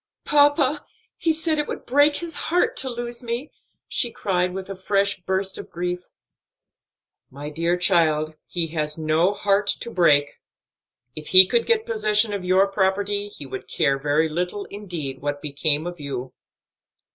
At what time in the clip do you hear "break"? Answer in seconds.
1.85-2.15, 9.91-10.39